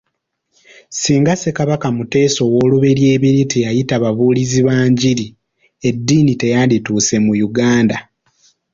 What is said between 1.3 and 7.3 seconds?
Ssekabaka Muteesa ow'oluberyeberye teyayita babuulizi ba njiri, eddiini teyandituuse